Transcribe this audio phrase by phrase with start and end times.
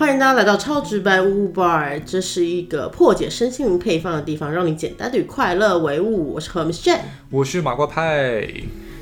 [0.00, 6.32] 欢迎大家来到超直白呜呜 bar，这是一个破解身心灵配方的地方，让你简单的与快乐为伍。
[6.32, 8.40] 我是何 Miss Jane，我是马瓜派。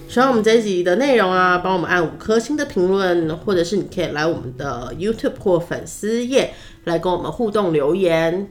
[0.08, 8.49] 喜欢我们这一集的内容啊，帮我们按五颗星的评论，或者是你可以来我们的 YouTube 或粉丝页来跟我们互动留言，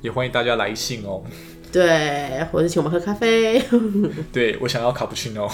[0.00, 1.22] 也欢迎大家来信哦。
[1.72, 3.62] 对，或者请我们喝咖啡。
[4.32, 5.50] 对我想要卡布奇诺，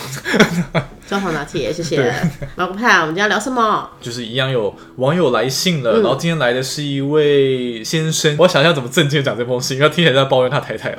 [1.07, 2.13] 装潢拿铁，谢谢。
[2.57, 3.91] 马古派，我们今天聊什么？
[4.01, 10.99] 就是一样有网友来信了，然后今天来的是一位先生，我想一下怎么正经讲这封信，因为听起来在抱怨他太太了。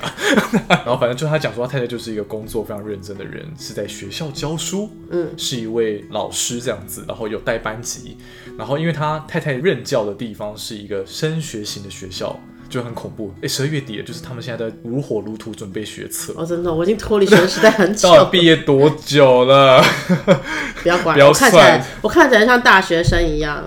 [0.69, 8.17] 然后反正就他讲说，他太太就是一个工作非常认真的人，是在学校教书，嗯，是一位老师这样子，然后有带班级，
[8.57, 12.39] 然后因为他太太任教的地方是一个升学型的学校。
[12.69, 16.33] 就很恐怖，哎，十二月底了，就是他们现在在如火如荼准备学测。
[16.35, 18.09] 哦，真的，我已经脱离学生时代很久。
[18.09, 19.83] 到毕业多久了？
[20.83, 23.63] 不要管，不要看起来，我看起来像大学生一样。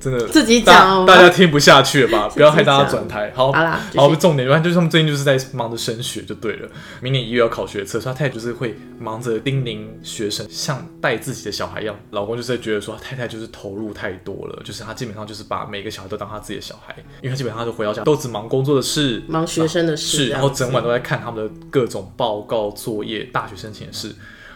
[0.00, 2.28] 真的自己讲，大家听不下去了吧？
[2.30, 3.30] 不要害大家转台。
[3.34, 6.68] 好，好啦，好，重点，反正就是他们最近就是在忙着升学就对了。
[7.02, 11.94] 明年一月要考学测，所以他太太就是会忙着叮咛学生，像带自己的小孩一样。
[12.12, 24.14] 老公就是在觉得说，太太就是投入太多了，就是他基本上就是把每个小孩都当他自己的小孩，因为他基本上就回到家都只忙工作的事，忙学生的事，然后整晚都在看他们的各种报告作业、大学申请的事，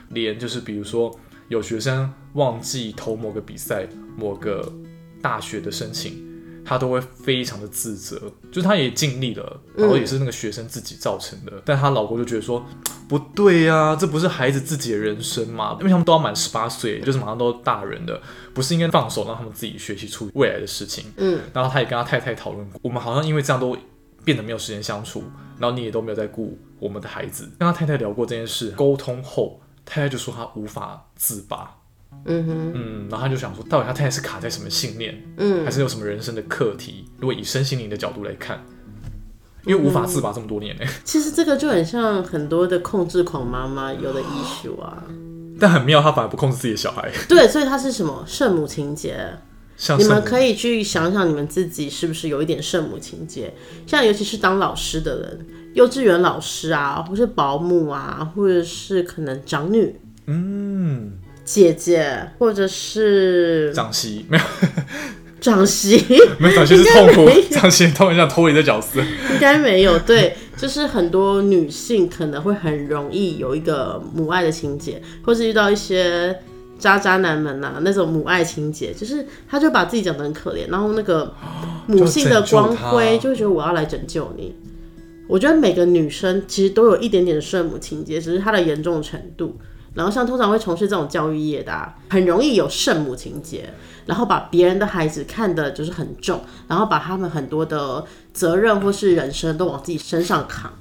[0.08, 1.14] 连就是比如说
[1.48, 3.86] 有学生忘记投某个比赛、
[4.16, 4.72] 某个。
[5.24, 6.22] 大学的申请，
[6.66, 8.20] 他都会非常的自责，
[8.52, 12.62] 就是他也尽力了，然后也是那个学生自己造成的，但他老公就觉得说
[13.08, 15.78] 不对呀，这不是孩子自己的人生吗？
[15.80, 18.20] 因为他们都要满十八岁，就是马上都大人的，
[18.52, 21.06] 不是应该放手让他们自己学习出未来的事情？
[21.16, 23.74] 嗯，然后他也跟他太太讨论过，我们好像因为这样都
[24.22, 25.24] 变得没有时间相处，
[25.58, 31.78] 然后你也都没有在顾我们的孩子，跟他太太聊过这件事，沟通后，太太就说他无法自拔。
[32.26, 37.04] 嗯哼，嗯，然后他就想说，到底他太太是卡在什么信念，嗯，还是有什么人生的课题？
[37.18, 38.64] 如果以身心灵的角度来看，
[39.66, 40.84] 因为无法自拔这么多年呢。
[41.04, 45.04] 其实这个就很像很多的控制狂妈妈有的 issue 啊。
[45.60, 47.10] 但很妙，他反而不控制自己的小孩。
[47.28, 49.38] 对，所以他是什么圣母情节？
[49.98, 53.52] 你们可以去想想，你们自己是不是有一点圣母情节？
[53.86, 59.94] 像尤其是当老师的人，幼稚园老师啊，或是保姆啊，或者是可能长女，
[60.26, 61.18] 嗯。
[61.44, 64.44] 姐姐，或者是长媳，没有
[65.40, 66.02] 长媳，
[66.40, 69.98] 没有长媳是痛苦，长媳痛一下脱离的角色，应该没有。
[69.98, 76.34] 对，就是很多女性可能会很容易有一个母爱的情节，或是遇到一些
[76.78, 81.34] 渣渣男们呐，那种母爱情节，就是他就把自己讲的很可怜，然后那个
[81.86, 84.54] 母性的光辉就会觉得我要来拯救你。
[85.28, 89.58] 我觉得每个女生其实都有一点点圣母情节，只是她的严重程度。
[89.94, 93.72] 然后像通常会从事这种教育业的，很容易有圣母情节，
[94.06, 100.72] 然后把别人的孩子看的就是很重，然后把他们很多的责任或是人生都往自己身上扛。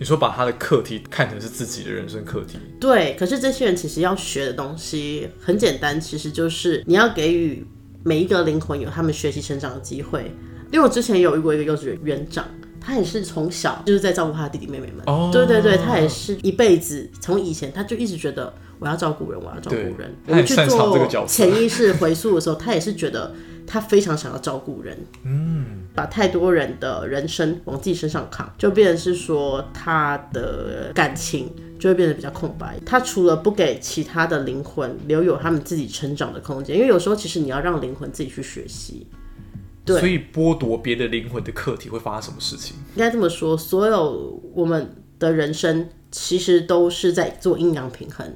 [0.00, 2.58] 你说把他的课题看成是自己的人生课题？
[2.80, 3.16] 对。
[3.18, 7.66] 可是这些人其实要学的东西很简单，其实就是你要给予
[8.04, 10.32] 每一个灵魂有他们学习成长的机会。
[10.70, 12.44] 因为我之前有遇过一个幼稚园园长。
[12.80, 15.02] 他也是从小就是在照顾他的弟弟妹妹们。
[15.06, 20.14] 哦，对对对，他也是一辈子从以前他就一直觉得我要照顾人，我要照顾人。
[20.26, 23.34] 我们去做潜意识回溯的时候，他也是觉得
[23.66, 24.96] 他非常想要照顾人。
[25.24, 32.78] 嗯，把太多人的人生往自己身上扛，就变成是说他的感情就会变得比较空白。
[32.86, 39.06] 他除了不给其他的灵魂留有他们自己成长的空间，因为有时候其实你要让灵魂自己去学习。
[39.96, 42.74] 所以剥夺别的灵魂的课题会发生什么事情？
[42.94, 48.34] 应该这么说，所有我们的人生其实都是在做阴阳平衡，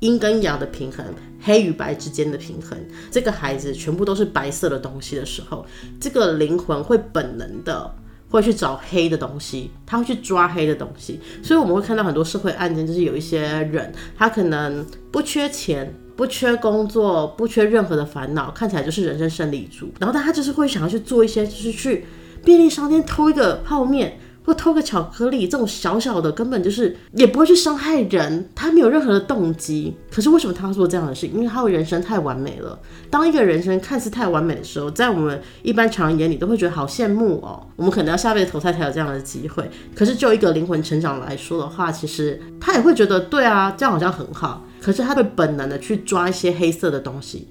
[0.00, 1.06] 阴跟阳的平衡，
[1.40, 2.76] 黑与白之间的平衡。
[3.10, 5.64] 这个孩子全部都是白色的东西的时候，
[6.00, 7.94] 这个灵魂会本能的
[8.28, 11.20] 会去找黑的东西，他会去抓黑的东西。
[11.42, 15.94] 所以我们会看到很多社会案件，就是有一些人他可能不缺钱。
[16.16, 19.92] 不缺工作，不缺任何的烦恼，看起来就是人生胜利组。
[20.00, 22.06] 然后，但他就是会想要去做一些，就是去
[22.44, 24.18] 便利商店偷一个泡面。
[24.46, 29.96] 或偷个巧克力，这种小小的，根本就是也不会去伤害人，他没有任何的动机。
[30.08, 31.26] 可是为什么他要做这样的事？
[31.26, 32.78] 因为他的人生太完美了。
[33.10, 37.66] 当一个人生看似太完美的时候，在我们一般常人眼里都会觉得好羡慕哦。
[37.74, 39.68] 我们可能要下辈子投胎才有这样的机会。
[39.96, 44.64] 可是就一个灵魂成长来说的话，其实他也会觉得对啊，这样好像很好。
[44.80, 47.48] 可是他会本能的去抓一些黑色的东西，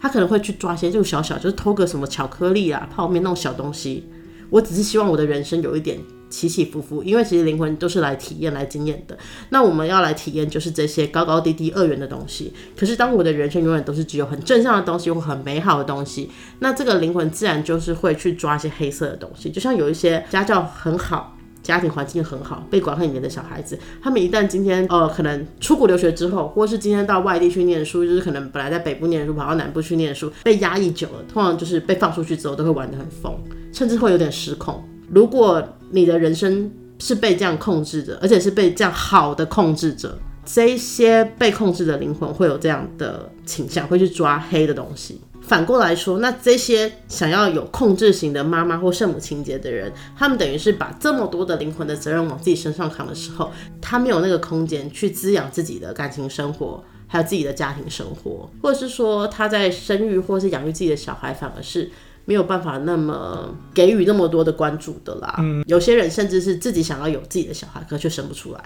[0.00, 4.08] 他可能会去抓一些就小小，就是偷个什么巧克力啊、泡面那种小东西。
[4.50, 5.98] 我只是希望我的人生有一点。
[6.32, 9.14] 起起伏伏，因为其实灵魂都是来体验、来经验的。
[9.50, 12.50] 那我们要来体验就是这些高高低低、二元的东西。
[12.74, 16.30] 可是当我的人生永远都是只有很正向的东西或很美好的东西，
[16.60, 19.50] 那这个灵魂自然就是会去抓一些黑色的东西。
[19.50, 21.36] 就像有一些家教很好。
[21.62, 33.32] 家庭环境很好，被管很严的小孩子，他们一旦今天呃可能出国留学之后，或是今天到外地去念书，就是可能本来在北部念书，跑到南部去念书，被压抑久了，通常就是被放出去之后都会玩得很疯，
[33.72, 34.82] 甚至会有点失控。
[35.08, 45.20] 如果你的人生是被这样控制着，而且是被这样好的控制着，这些被控制的灵魂会有这样的倾向，会去抓黑的东西。
[45.42, 61.90] 反过来说，那这些想要有控制型的妈妈或圣母情节的人，他们等于是把这么多的灵魂的责任往自己身上扛的时候，他没有那个空间去滋养自己的感情生活，还有自己的家庭生活，或者是说他在生育或是养育自己的小孩，反而是
[62.24, 65.34] 没有办法那么给予那么多的关注的啦。
[65.40, 68.60] 嗯，有些人甚至是自己想要有自己的小孩，可却生不出来。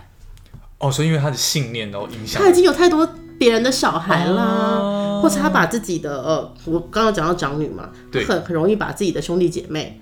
[0.78, 3.08] 哦，所以因为他的信念都影响，他已经有太多。
[3.38, 4.80] 别人的小孩啦，
[5.26, 7.90] 或是他把自己的呃，我刚刚讲到长女嘛，
[8.28, 10.00] 很很容易把自己的兄弟姐妹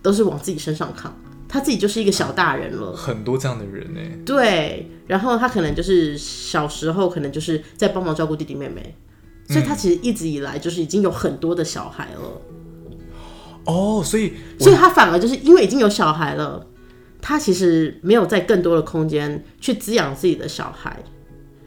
[0.00, 1.14] 都是往自己身上扛，
[1.46, 2.96] 他自己就是一个小大人了。
[2.96, 4.00] 很多这样的人呢。
[4.24, 8.96] 对，然后他可能就是小时候可能就是在帮忙照顾弟弟妹妹，
[9.46, 12.40] 所以他其实一直以来就是已经有很多的小孩了。
[13.66, 16.66] 哦，所以所以他反而就是因为已经有小孩了，
[17.20, 20.98] 他其实没有在更多的空间去滋养自己的小孩。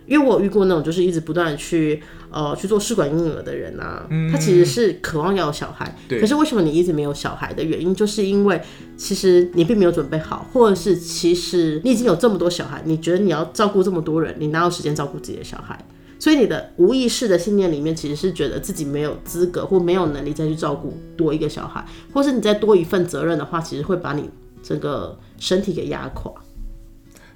[0.09, 2.01] 因为我有遇过那种就是一直不断的去
[2.31, 7.53] 呃去做试管婴儿的人啊，他其实是渴望要有小孩，可是为什么你一直没有小孩？
[7.53, 8.61] 的原因，就是因为
[8.97, 15.79] 其实你并没有准备好，或者是其实你已经有这么多小孩，你觉得你要照顾这么多人，你哪有时间照顾自己的小孩？
[16.19, 24.29] 所以你的无意识的信念里面其实是觉得自己没有资格或没有能力再去照顾多一个小孩，或是你再多一份责任的话，其实会把你
[24.61, 26.31] 整个身体给压垮，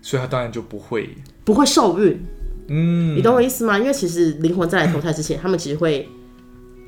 [0.02, 1.10] 所以他当然就不会。
[1.46, 2.22] 不会受孕。
[2.68, 3.78] 嗯，你懂我意思吗？
[3.78, 6.08] 因为其实灵魂在来投胎之前，他们其实会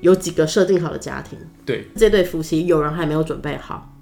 [0.02, 1.38] 有几个设定好的家庭。
[1.66, 3.94] 对，这对夫妻有人还没有准备好，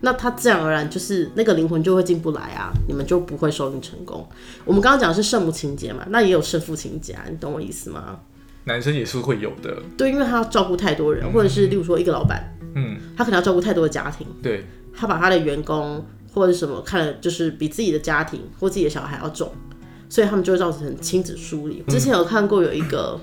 [0.00, 4.28] 那他自然而然就是那个灵魂就会进不来啊，你们就不会受孕成功。
[4.64, 8.20] 我们刚刚讲的是圣母情节嘛，那也有圣父情节，你懂我意思吗？
[8.64, 19.50] 男生也是会有的，对，因为他要照顾太多人，或者是例如说一个老板，嗯，他可能要照顾太多的家庭，对，他把他的员工或者什么看了就是比自己的家庭或自己的小孩要重。
[20.08, 21.82] 所以他们就会造成亲子疏离。
[21.88, 23.18] 之前有看过有一个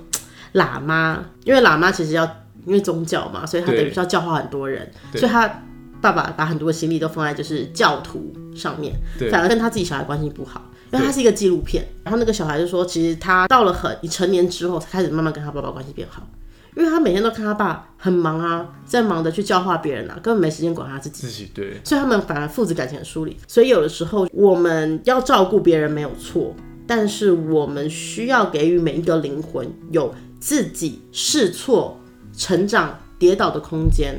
[0.54, 2.24] 喇嘛，因为喇嘛其实要
[2.66, 5.64] 因为宗教嘛，所以他等于是要教化很多人，所以他
[6.02, 8.94] 爸爸把很多心力都放在就是教徒上面，
[9.32, 10.62] 反而跟他自己小孩关系不好。
[10.92, 16.22] 因为他是一个纪录片，然后那个小孩就说，其实他到了很成年之后，才开始慢慢跟他爸爸关系变好。
[16.78, 21.22] 因为他每天都看他爸很忙啊，在忙着去教化别人啊，根本没时间管他自己。
[21.22, 23.36] 自己对，所以他们反而父子感情很疏离。
[23.48, 26.56] 所以有的时候我们要照顾别人没有错。
[26.88, 32.00] 但是我们需要给予每一个灵魂有自己试错、
[32.36, 34.16] 成长、跌倒的空间。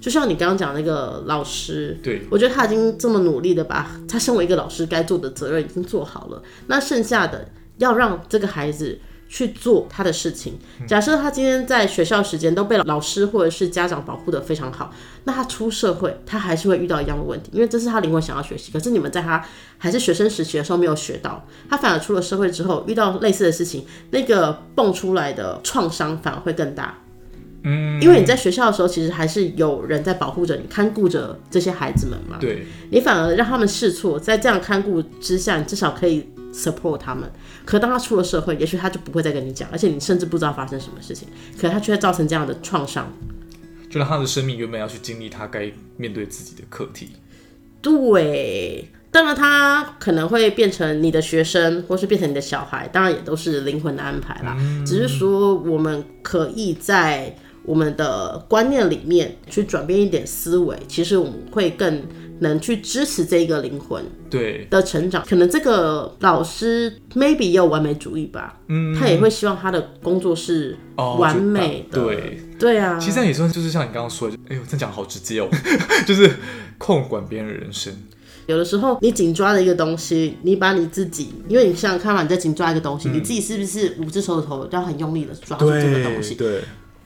[0.00, 6.42] 就像你刚刚讲那个老师，对我觉得他已经这么努力的把他身为一个老师该做的责任已经做好了。
[6.66, 8.98] 那剩下的要让这个孩子。
[9.28, 10.58] 去做他的事情。
[10.86, 14.92] 假设他今天在学校时间都被老师或者是家长保护的非常好，
[15.24, 18.70] 那他出社会，他还是会遇到一样的问题，因为这是他灵魂想要学习。
[18.70, 19.44] 可是你们在他
[19.78, 26.98] 还是学生时期的时候没有学到，他反而出了社会之后遇到类似的事情，那个蹦出来的创伤反而会更大。
[27.66, 32.36] 嗯，因为你在学校的时候，其实还是有人在保护着你，看顾着这些孩子们嘛。
[32.38, 36.28] 对，你反而让他们试错，在这样看顾之下，你至少可以。
[36.54, 37.28] Support 他们，
[37.64, 41.26] 可当他出了社会，也许他就不会再跟你讲，而且你甚至不知道发生什么事情，
[41.60, 43.12] 可他却造成这样的创伤，
[43.90, 47.08] 就让他的生命原本要去经历他该面对自己的课题。
[47.82, 54.56] 对，当然他可能会变成你的学生，或是变成你的小孩，当然也都是灵魂的安排啦。
[54.86, 62.02] 只是说我们可以在我们的观念里面去转变一点思维，其实我们会更。
[62.44, 72.96] 能去支持这个灵魂对的成长，可能这个老师 maybe 也有完美主义吧，嗯，他也会希望他的工作是完美的，对对啊。
[73.00, 75.48] 其实也算就是像你刚刚说的，哎呦，这讲好直接哦，
[76.06, 76.30] 就是
[76.78, 77.92] 控管别人的人生。
[78.46, 86.34] 有的时候你紧抓的一个东西，你把你自己，因为你想想看嘛，你在紧抓一个东西，你自己是不是五只手指头要很用力的抓住这个东西？
[86.36, 86.60] 对。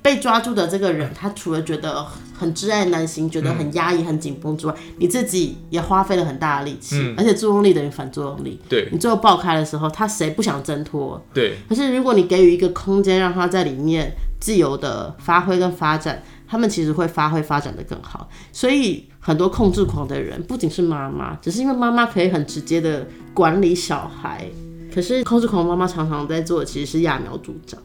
[0.08, 8.58] 被抓住的这个人，他除了觉得很挚爱难行，觉得很压抑、很紧绷之外，你自己也花费了很大的力气，而且作用力等于反作用力。
[8.70, 11.22] 对，你最后爆开的时候，他谁不想挣脱？
[11.34, 11.58] 对。
[11.68, 14.10] 可是如果你给予一个空间，让他在里面
[14.40, 18.30] 自由的发挥跟发展，他们其实会发挥发展的更好。
[18.50, 24.48] 所以很多控制狂的人，不仅是妈妈，只是因为妈妈可以很直接的管理小孩，
[24.90, 27.78] 可是控制狂妈妈常常在做的其实是揠苗助长。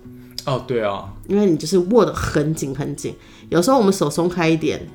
[0.45, 3.15] 哦，对啊，因为你就是握得很紧很紧，
[3.49, 4.85] 有时候我们手松开一点，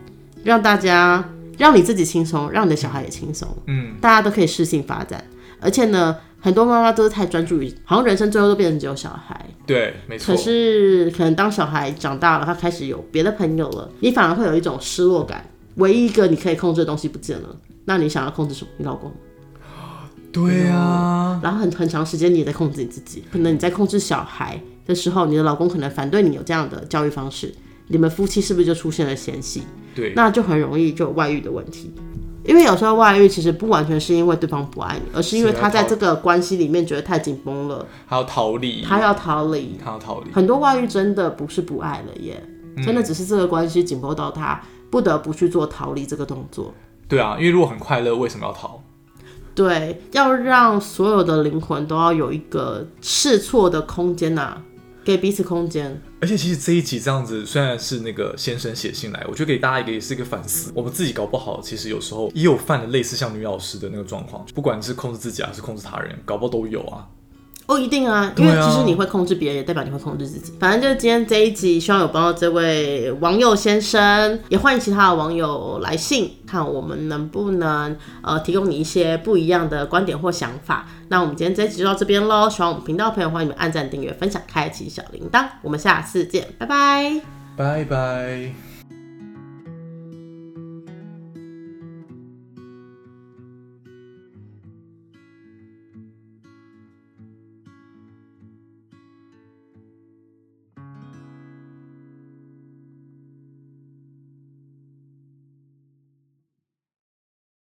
[0.45, 5.25] 让大家让你自己轻松，让你的小孩也轻松，嗯，大家都可以适性发展。
[5.61, 9.45] 而且呢，很多妈妈都是太专注于，好像人生最后都变成只有小孩。
[9.67, 10.40] 对，没错可。
[10.40, 15.45] 是可能当小孩长大了，他开始有别的朋友了，你反而会有一种失落感。
[15.76, 18.71] 唯一一个你可以控制的东西不见了，那你想要控制什么？
[18.76, 19.12] 你老公。
[20.30, 27.54] 对啊，然后很很长时间你也在控制你自己，可能你在控制小孩的时候，你的老公可能反对你有这样的教育方式，
[27.88, 29.62] 你们夫妻是不是就出现了嫌隙？
[29.94, 31.92] 对，那就很容易就有外遇的问题。
[32.44, 39.78] 因为有时候外遇其实不完全是因为对方不爱你，而是因为他在这个关系里面觉得太紧绷了，他要逃离，他要逃离。
[39.82, 40.30] 他要逃离。
[40.32, 42.42] 很多外遇真的不是不爱了耶，
[42.82, 44.58] 真的只是这个关系紧绷到他
[44.88, 46.73] 不得不去做逃离这个动作。
[47.06, 48.80] 对啊，因为如果很快乐，为什么要逃？
[49.59, 54.62] 对，要让所有的灵魂都要有一个试错的空间呐、
[55.03, 56.00] 给彼此空间。
[56.21, 60.71] 而且其实这一集这样子，虽然是那个先生写信来，我觉得给大家一个也是一个反思。
[60.77, 67.05] 我们自己搞不好，其实有时候也有犯了类似像女老师的那个状况，不管是控制自己还是控制他人，搞不好都有啊。
[67.68, 70.54] 哦，一定啊，因为其实你会控制别人，也代表你会控制自己。
[70.58, 80.87] 反正就是今天这一集，希望有帮到这位网友先生，也欢迎其他的网友来信，看我们能不能呃提供你一些不一样的观点或想法。
[81.08, 85.44] 那我们今天这一集就到这边喽，喜欢我们频道的朋友，欢迎你们按赞、订阅、分享、开启小铃铛。
[85.60, 87.20] 我们下次见，拜拜。
[87.54, 88.67] 拜拜。